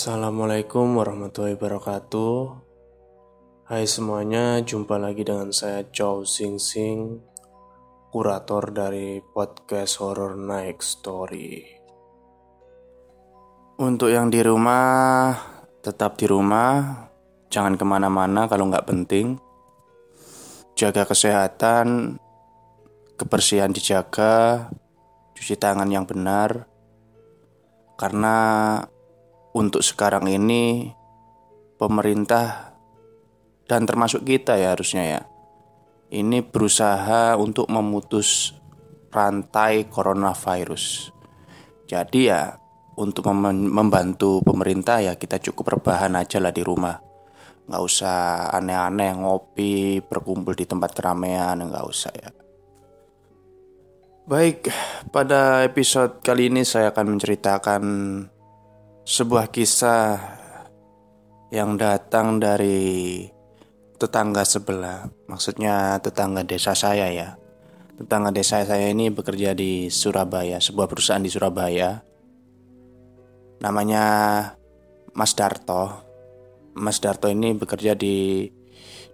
[0.00, 2.56] Assalamualaikum warahmatullahi wabarakatuh.
[3.68, 7.20] Hai semuanya, jumpa lagi dengan saya Chow Sing Sing
[8.08, 11.68] Kurator dari podcast Horror Night Story.
[13.76, 15.36] Untuk yang di rumah,
[15.84, 17.04] tetap di rumah.
[17.52, 19.36] Jangan ke mana-mana kalau nggak penting.
[20.80, 22.16] Jaga kesehatan
[23.20, 24.64] Kebersihan dijaga
[25.36, 26.64] Cuci tangan yang benar.
[28.00, 28.80] Karena
[29.56, 30.92] untuk sekarang ini
[31.76, 32.76] pemerintah
[33.66, 35.22] dan termasuk kita ya harusnya ya
[36.10, 38.58] ini berusaha untuk memutus
[39.14, 41.14] rantai coronavirus.
[41.86, 42.54] Jadi ya
[42.98, 46.98] untuk mem membantu pemerintah ya kita cukup rebahan aja lah di rumah.
[47.70, 52.30] Nggak usah aneh-aneh ngopi, berkumpul di tempat keramaian, nggak usah ya.
[54.26, 54.70] Baik,
[55.10, 57.82] pada episode kali ini saya akan menceritakan
[59.10, 60.22] sebuah kisah
[61.50, 63.26] yang datang dari
[63.98, 67.34] tetangga sebelah, maksudnya tetangga desa saya ya.
[67.98, 71.98] Tetangga desa saya ini bekerja di Surabaya, sebuah perusahaan di Surabaya.
[73.58, 74.04] Namanya
[75.18, 76.06] Mas Darto.
[76.78, 78.46] Mas Darto ini bekerja di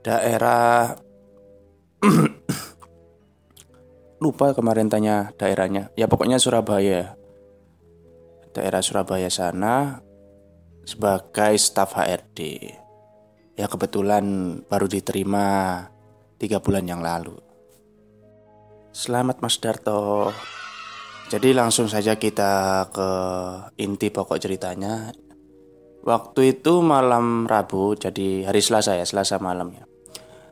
[0.00, 0.96] daerah
[4.24, 5.92] lupa kemarin tanya daerahnya.
[6.00, 7.21] Ya pokoknya Surabaya
[8.52, 10.04] daerah Surabaya sana
[10.84, 12.40] sebagai staf HRD.
[13.56, 14.24] Ya kebetulan
[14.68, 15.44] baru diterima
[16.36, 17.36] tiga bulan yang lalu.
[18.92, 20.32] Selamat Mas Darto.
[21.32, 23.10] Jadi langsung saja kita ke
[23.80, 25.08] inti pokok ceritanya.
[26.02, 29.88] Waktu itu malam Rabu, jadi hari Selasa ya, Selasa malamnya.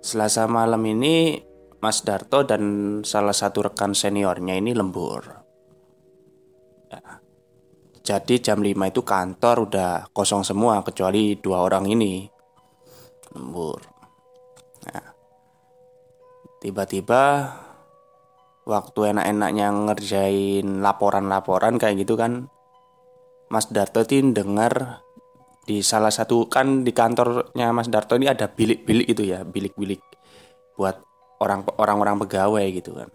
[0.00, 1.44] Selasa malam ini
[1.82, 2.62] Mas Darto dan
[3.02, 5.42] salah satu rekan seniornya ini lembur.
[8.02, 12.26] Jadi jam 5 itu kantor udah kosong semua kecuali dua orang ini.
[13.30, 13.78] Lembur.
[14.90, 15.06] Nah,
[16.58, 17.22] tiba-tiba
[18.66, 22.46] waktu enak-enaknya ngerjain laporan-laporan kayak gitu kan
[23.50, 25.02] Mas Darto tin dengar
[25.62, 30.02] di salah satu kan di kantornya Mas Darto ini ada bilik-bilik itu ya, bilik-bilik
[30.74, 30.98] buat
[31.38, 33.12] orang orang-orang pegawai gitu kan.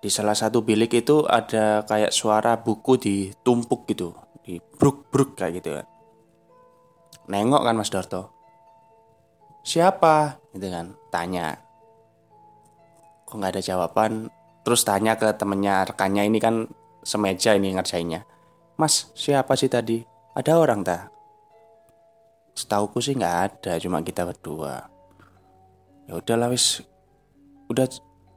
[0.00, 5.76] Di salah satu bilik itu ada kayak suara buku ditumpuk gitu, di bruk-bruk kayak gitu
[5.76, 5.86] kan.
[7.28, 8.32] Nengok kan Mas Darto.
[9.60, 10.40] Siapa?
[10.56, 11.52] Gitu kan, tanya.
[13.28, 14.32] Kok nggak ada jawaban?
[14.64, 16.64] Terus tanya ke temennya rekannya ini kan
[17.04, 18.24] semeja ini ngerjainnya.
[18.80, 20.00] Mas, siapa sih tadi?
[20.32, 21.12] Ada orang tak?
[22.56, 24.88] Setauku sih nggak ada, cuma kita berdua.
[26.08, 26.80] Ya udahlah wis,
[27.68, 27.86] udah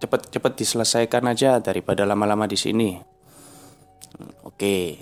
[0.03, 2.99] cepet-cepet diselesaikan aja daripada lama-lama di sini.
[4.43, 4.99] Oke,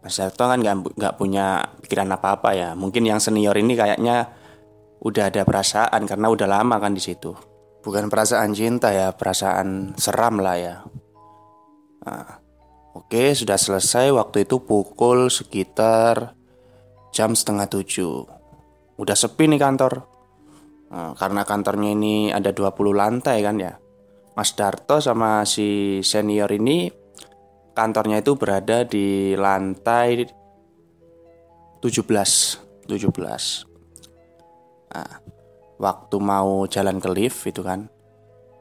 [0.00, 2.70] Mas Darto kan nggak nggak punya pikiran apa-apa ya.
[2.78, 4.30] Mungkin yang senior ini kayaknya
[5.02, 7.34] udah ada perasaan karena udah lama kan di situ.
[7.80, 10.76] Bukan perasaan cinta ya, perasaan seram lah ya.
[12.06, 12.38] Nah,
[12.96, 14.12] oke, sudah selesai.
[14.12, 16.36] Waktu itu pukul sekitar
[17.10, 18.24] jam setengah tujuh.
[19.00, 20.04] Udah sepi nih kantor.
[20.92, 23.72] Nah, karena kantornya ini ada 20 lantai kan ya.
[24.36, 26.90] Mas Darto sama si senior ini
[27.74, 30.26] kantornya itu berada di lantai
[31.80, 33.70] 17 17
[34.90, 35.12] nah,
[35.80, 37.88] waktu mau jalan ke lift itu kan.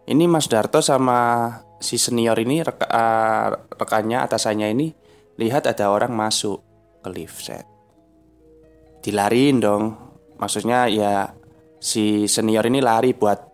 [0.09, 3.47] Ini Mas Darto sama si senior ini reka, uh,
[3.77, 4.87] rekannya atasannya ini
[5.37, 6.63] lihat ada orang masuk
[7.03, 7.67] ke lift set.
[9.03, 9.83] Dilariin dong.
[10.39, 11.35] Maksudnya ya
[11.77, 13.48] si senior ini lari buat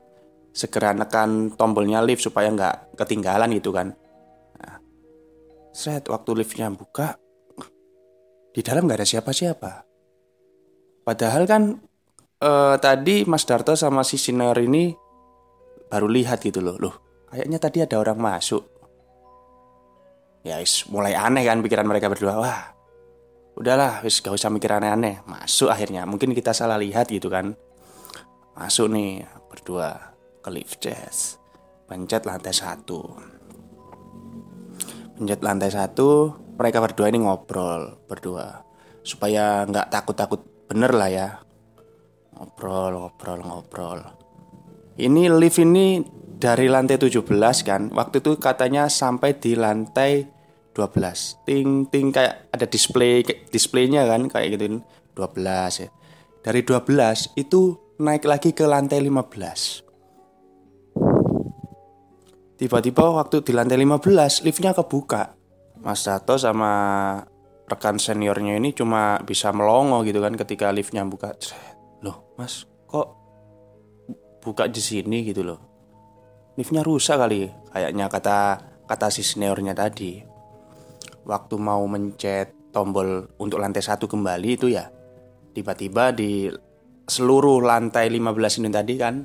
[0.55, 3.91] segera nekan tombolnya lift supaya nggak ketinggalan gitu kan.
[4.55, 4.79] Nah,
[5.75, 7.19] set waktu liftnya buka,
[8.55, 9.71] di dalam nggak ada siapa-siapa.
[11.03, 11.75] Padahal kan
[12.39, 14.95] eh, tadi Mas Darto sama si Sinar ini
[15.91, 16.95] baru lihat gitu loh, loh
[17.27, 18.63] kayaknya tadi ada orang masuk.
[20.47, 22.37] Ya is, mulai aneh kan pikiran mereka berdua.
[22.37, 22.69] Wah,
[23.57, 25.25] udahlah, wis gak usah mikir aneh-aneh.
[25.25, 27.57] Masuk akhirnya, mungkin kita salah lihat gitu kan.
[28.53, 30.14] Masuk nih berdua
[30.45, 31.41] ke lift jazz.
[31.89, 33.01] Pencet lantai satu.
[35.17, 38.61] Pencet lantai satu, mereka berdua ini ngobrol berdua.
[39.01, 41.29] Supaya nggak takut-takut bener lah ya.
[42.37, 43.99] Ngobrol, ngobrol, ngobrol.
[45.01, 46.05] Ini lift ini
[46.37, 47.25] dari lantai 17
[47.65, 47.89] kan.
[47.89, 50.29] Waktu itu katanya sampai di lantai
[50.77, 51.41] 12.
[51.47, 55.89] Ting ting kayak ada display displaynya kan kayak gitu 12 ya.
[56.45, 57.61] Dari 12 itu
[57.97, 59.84] naik lagi ke lantai 15.
[62.55, 65.35] Tiba-tiba waktu di lantai 15 liftnya kebuka.
[65.83, 66.71] Mas Dato sama
[67.67, 71.35] rekan seniornya ini cuma bisa melongo gitu kan ketika liftnya buka.
[71.99, 73.07] Loh, Mas, kok
[74.39, 75.59] buka di sini gitu loh.
[76.55, 78.39] Liftnya rusak kali kayaknya kata
[78.87, 80.23] kata si seniornya tadi.
[81.27, 84.87] Waktu mau mencet tombol untuk lantai satu kembali itu ya
[85.55, 86.51] tiba-tiba di
[87.07, 89.23] seluruh lantai 15 ini tadi kan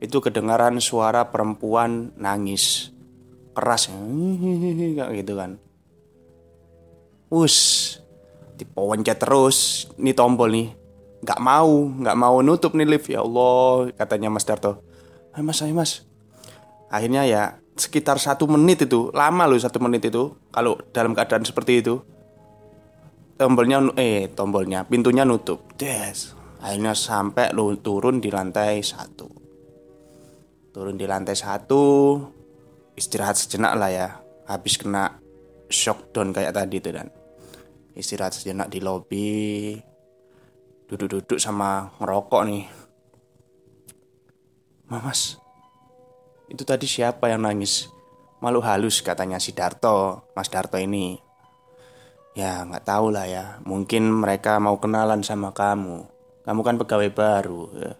[0.00, 2.92] itu kedengaran suara perempuan nangis.
[3.56, 3.88] Keras.
[3.88, 5.56] Kayak gitu kan.
[7.32, 7.56] Us
[8.56, 10.68] dipencet terus ini tombol nih.
[11.24, 13.08] Nggak mau nggak mau nutup nih lift.
[13.08, 14.84] Ya Allah katanya Mas Darto.
[15.32, 16.04] Ayo mas ayo mas.
[16.92, 17.42] Akhirnya ya
[17.76, 22.00] sekitar satu menit itu lama loh satu menit itu kalau dalam keadaan seperti itu.
[23.36, 25.76] Tombolnya eh tombolnya pintunya nutup.
[25.76, 26.32] Des.
[26.60, 29.35] Akhirnya sampai lu turun di lantai satu
[30.76, 32.20] turun di lantai satu
[33.00, 34.08] istirahat sejenak lah ya.
[34.44, 35.16] Habis kena
[35.72, 37.08] shock down kayak tadi tuh dan.
[37.96, 39.80] Istirahat sejenak di lobby
[40.84, 42.68] duduk-duduk sama ngerokok nih.
[44.92, 45.40] Mamas
[46.52, 47.88] itu tadi siapa yang nangis?
[48.44, 51.16] Malu halus katanya si Darto Mas Darto ini.
[52.36, 53.64] Ya nggak tahu lah ya.
[53.64, 56.04] Mungkin mereka mau kenalan sama kamu.
[56.44, 57.64] Kamu kan pegawai baru.
[57.80, 57.96] ya.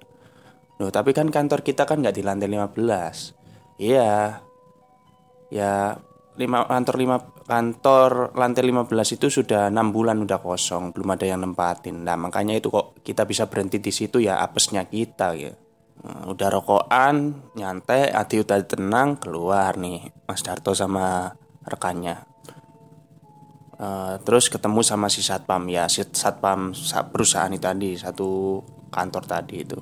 [0.77, 4.43] Loh, tapi kan kantor kita kan nggak di lantai 15 iya.
[5.47, 5.97] Ya
[6.37, 7.17] lima kantor lima
[7.49, 12.05] kantor lantai 15 itu sudah enam bulan udah kosong belum ada yang nempatin.
[12.05, 15.55] Nah makanya itu kok kita bisa berhenti di situ ya apesnya kita ya.
[15.97, 21.33] Nah, udah rokokan nyantai hati udah tenang keluar nih Mas Darto sama
[21.65, 22.21] rekannya.
[23.77, 26.73] Uh, terus ketemu sama si satpam ya si satpam
[27.13, 28.61] perusahaan itu tadi satu
[28.93, 29.79] kantor tadi itu.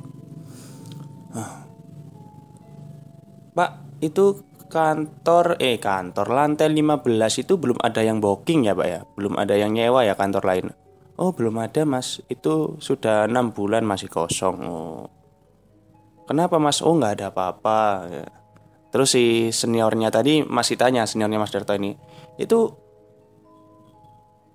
[3.55, 3.71] Pak
[4.03, 6.27] itu kantor eh kantor.
[6.31, 9.01] Lantai 15 itu belum ada yang booking ya Pak ya?
[9.15, 10.67] Belum ada yang nyewa ya kantor lain?
[11.15, 12.19] Oh belum ada mas.
[12.27, 14.57] Itu sudah enam bulan masih kosong.
[14.67, 15.07] Oh.
[16.27, 16.83] Kenapa mas?
[16.83, 17.81] Oh nggak ada apa-apa.
[18.11, 18.27] Ya.
[18.91, 21.95] Terus si seniornya tadi masih tanya seniornya mas Darto ini
[22.39, 22.83] itu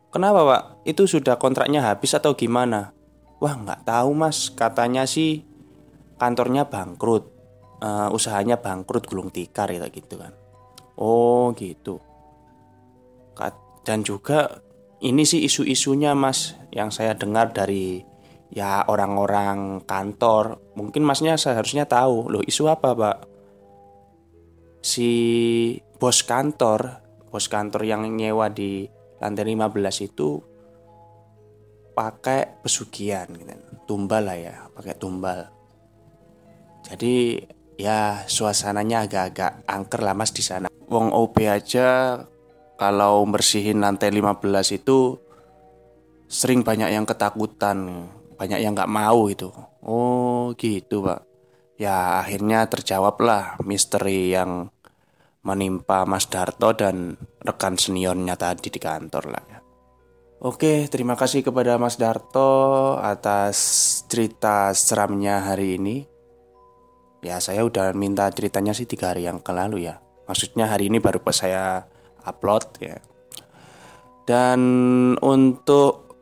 [0.10, 0.64] Kenapa pak?
[0.90, 2.98] Itu sudah kontraknya habis atau gimana?
[3.38, 4.50] Wah nggak tahu mas.
[4.50, 5.46] Katanya sih
[6.20, 7.24] kantornya bangkrut
[7.80, 10.36] uh, usahanya bangkrut gulung tikar ya gitu kan.
[11.00, 11.98] Oh gitu.
[13.90, 14.62] Dan juga
[15.02, 18.04] ini sih isu-isunya mas yang saya dengar dari
[18.54, 20.62] ya orang-orang kantor.
[20.78, 23.18] Mungkin masnya seharusnya tahu loh isu apa pak?
[24.86, 25.10] Si
[25.98, 27.02] bos kantor
[27.34, 28.86] bos kantor yang nyewa di
[29.18, 30.38] lantai 15 itu
[31.98, 33.58] pakai pesugihan gitu.
[33.90, 35.59] Tumbal lah ya pakai tumbal
[36.90, 37.46] jadi
[37.78, 40.68] ya suasananya agak-agak angker lah mas di sana.
[40.90, 42.18] Wong OP aja
[42.76, 45.22] kalau bersihin lantai 15 itu
[46.26, 49.54] sering banyak yang ketakutan, banyak yang nggak mau itu.
[49.86, 51.30] Oh gitu pak.
[51.80, 54.68] Ya akhirnya terjawablah misteri yang
[55.40, 59.46] menimpa Mas Darto dan rekan seniornya tadi di kantor lah.
[60.40, 63.58] Oke, terima kasih kepada Mas Darto atas
[64.08, 66.19] cerita seramnya hari ini.
[67.20, 70.00] Ya saya udah minta ceritanya sih tiga hari yang lalu ya.
[70.30, 71.84] Maksudnya hari ini baru pas saya
[72.24, 73.02] upload ya.
[74.30, 74.62] Dan
[75.26, 76.14] untuk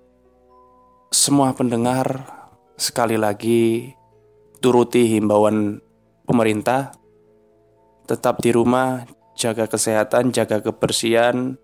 [1.12, 2.24] semua pendengar
[2.78, 3.92] Sekali lagi
[4.64, 5.84] turuti himbauan
[6.24, 6.96] pemerintah
[8.08, 9.04] Tetap di rumah,
[9.36, 11.60] jaga kesehatan, jaga kebersihan.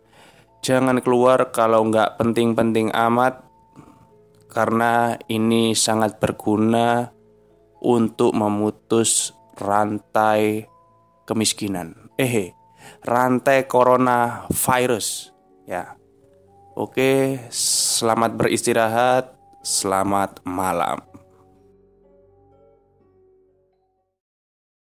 [0.60, 3.40] Jangan keluar kalau nggak penting-penting amat
[4.52, 7.08] Karena ini sangat berguna
[7.84, 10.66] untuk memutus rantai
[11.28, 12.10] kemiskinan.
[12.16, 12.56] Eh,
[13.04, 15.36] rantai corona virus
[15.68, 16.00] ya.
[16.74, 21.13] Oke, selamat beristirahat, selamat malam.